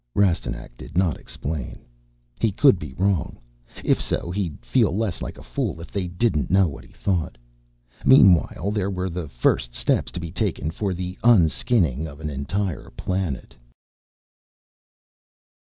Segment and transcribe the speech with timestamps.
[0.15, 1.77] Rastignac did not explain.
[2.39, 3.37] He could be wrong.
[3.85, 7.37] If so, he'd feel less like a fool if they didn't know what he thought.
[8.03, 12.89] Meanwhile, there were the first steps to be taken for the unskinning of an entire
[12.97, 13.53] planet.